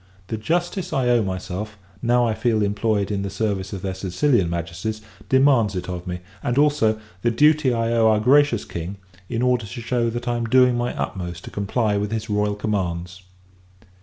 The 0.29 0.37
justice 0.37 0.91
I 0.93 1.09
owe 1.09 1.21
myself, 1.21 1.77
now 2.01 2.25
I 2.25 2.33
feel 2.33 2.63
employed 2.63 3.11
in 3.11 3.21
the 3.21 3.29
service 3.29 3.71
of 3.71 3.83
their 3.83 3.93
Sicilian 3.93 4.49
Majesties, 4.49 5.01
demands 5.29 5.75
it 5.75 5.87
of 5.87 6.07
me; 6.07 6.21
and, 6.41 6.57
also, 6.57 6.99
the 7.21 7.29
duty 7.29 7.71
I 7.71 7.91
owe 7.93 8.07
our 8.07 8.19
gracious 8.19 8.65
King, 8.65 8.97
in 9.29 9.43
order 9.43 9.67
to 9.67 9.79
shew 9.81 10.09
that 10.09 10.27
I 10.27 10.37
am 10.37 10.45
doing 10.45 10.75
my 10.75 10.97
utmost 10.97 11.43
to 11.43 11.51
comply 11.51 11.97
with 11.97 12.11
his 12.11 12.31
royal 12.31 12.55
commands. 12.55 13.21